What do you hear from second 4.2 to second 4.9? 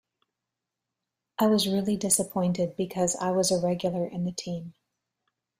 the team.